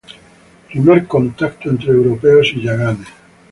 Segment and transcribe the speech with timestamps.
[0.71, 3.07] Primer contacto entre europeos y yaganes.